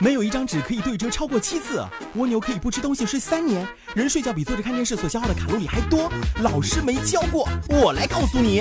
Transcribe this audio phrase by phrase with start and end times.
[0.00, 1.84] 没有一张纸可以对折超过七次。
[2.16, 3.64] 蜗牛可以不吃东西睡三年。
[3.94, 6.10] 人睡觉比坐着看电视所消耗的卡路里还多。
[6.42, 8.60] 老师没教过，我来告诉你。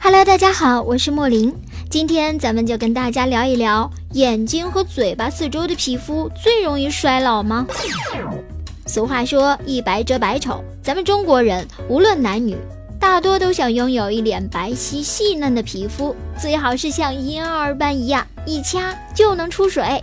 [0.00, 1.52] Hello，大家好，我是莫林。
[1.90, 7.66] 今天咱们就跟大家聊一聊眼睛和嘴巴四周的皮肤最容易衰老吗？
[8.86, 12.56] 俗话说一白遮百丑，咱们中国人无论男女，
[13.00, 20.00] 大多都想拥有一脸白皙细嫩的皮肤，最好是像婴儿般一样，一掐就能出水。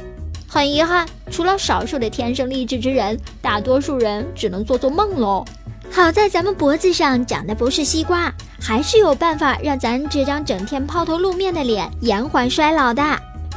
[0.55, 5.43] 很遗憾，除了少数的天生丽质之人，大多数人只能做做梦喽。
[5.91, 8.33] 好在咱们脖子上长的不是西瓜。
[8.61, 13.03] 还是有办法让咱这张整天抛头露面的脸延缓衰老的。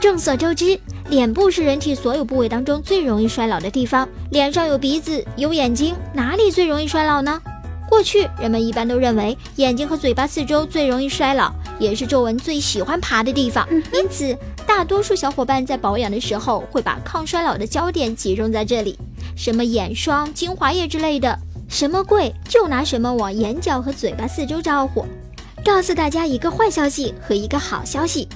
[0.01, 0.77] 众所周知，
[1.09, 4.07] 脸部是人体所有部位当中最容易衰老的地方。
[4.33, 7.41] 脸上有鼻子，有眼睛，哪里最容易衰老呢？
[7.89, 13.67] 过去人们一般都认为眼睛和嘴巴四周最容易衰老，也是皱纹最喜欢爬的地方。
[13.93, 18.99] 因此，大多数小伙伴在保养的时候会把抗衰老的焦点集中在这里，
[19.37, 21.39] 什么眼霜、精华液之类的。
[21.69, 25.05] 什么贵就拿什么往眼角和嘴巴四周招呼。
[25.65, 28.27] 告诉大家一个坏消息和一个好消息。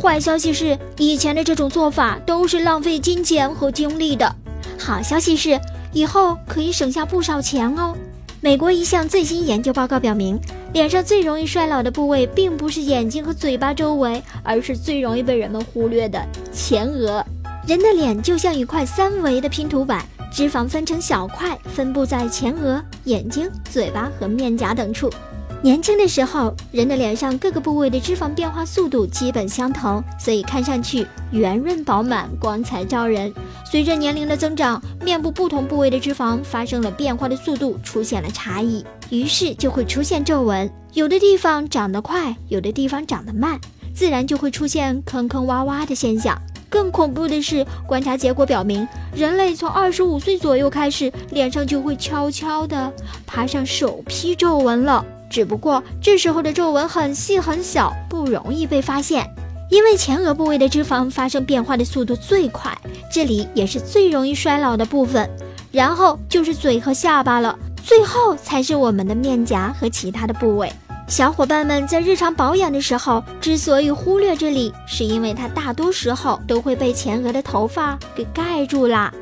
[0.00, 4.34] 坏消息是以前的这种做法都是浪费金钱和精力的。
[4.78, 5.60] 好消息是
[5.92, 7.94] 以后可以省下不少钱哦。
[8.40, 10.38] 美国一项最新研究报告表明，
[10.72, 17.24] 脸上最容易衰老的部位并不是眼睛和嘴巴周围，而是最容易被人们忽略的前额。
[17.66, 20.04] 人的脸就像一块三维的拼图板。
[20.30, 25.10] 脂肪分成小块，分布在前额、眼睛、嘴巴和面颊等处。
[25.60, 33.32] 年轻的时候，人的脸上各个部位的脂肪变化速度基本相同，所以看上去圆润饱满、光彩照人。
[33.68, 40.70] 随着年龄的增长，面部不同部位的脂肪发生了变化的速度出现了差异，于是就会出现皱纹。
[40.92, 43.58] 有的地方长得快，有的地方长得慢，
[43.92, 46.40] 自然就会出现坑坑洼洼的现象。
[46.70, 52.92] 更恐怖的是，观察结果表明，人类从二十五岁左右开始，脸上就会悄悄地
[53.26, 55.04] 爬上首批皱纹了。
[55.30, 59.28] 只不过这时候的皱纹很细很小，不容易被发现。
[59.70, 62.76] 因为前额部位的脂肪发生变化的速度最快，
[63.12, 65.28] 这里也是最容易衰老的部分。
[65.70, 70.72] 然后就是嘴和下巴了，最后才是我们的面颊和其他的部位。
[71.06, 79.12] 小伙伴们在日常保养的时候，之所以忽略这里，是因为它大多时候都会被前额的头发给盖住啦。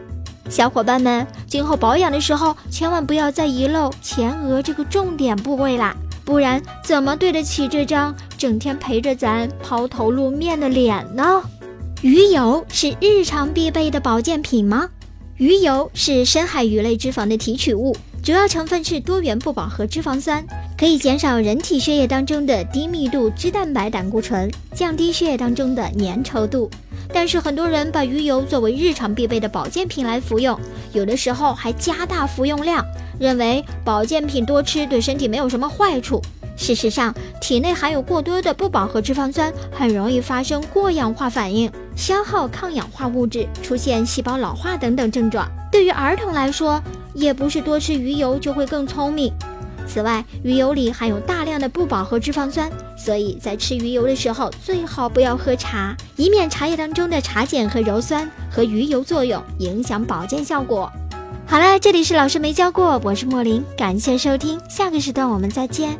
[0.49, 11.43] 小伙伴们，今后保养的时候，千万不要再遗漏前额这个重点部位啦，不然怎么对得起这张整天陪着咱抛头露面的脸呢？
[12.03, 14.89] 鱼油是日常必备的保健品吗？
[15.37, 20.45] 鱼油是深海鱼类脂肪的提取物，主要成分是多元不饱和脂肪酸。
[20.79, 26.71] 可以减少人体血液当中的低密度脂蛋白胆固醇，降低血液当中的粘稠度。
[27.19, 30.61] 但是很多人把鱼油作为日常必备的保健品来服用，
[30.93, 32.85] 有的时候还加大服用量，
[33.19, 36.21] 认为保健品多吃对身体没有什么坏处。
[36.59, 45.51] 事实上，体内含有过多的不饱和脂肪酸，很容易发生过氧化反应，消耗抗氧化物质，出现细胞老化等等症状。
[45.73, 46.83] 对于儿童来说，
[47.15, 49.33] 也不是多吃鱼油就会更聪明。
[49.87, 60.91] 此外，鱼油里含有大量的不饱和脂肪酸，所以在吃鱼油的时候最好不要喝茶，以免茶叶当中的茶碱和鞣酸和鱼油作用影响保健效果。
[61.47, 65.97] 好了，这里是老师没教过，我是莫林，感谢收听，下个时段我们再见。